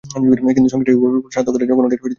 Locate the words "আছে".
1.57-1.65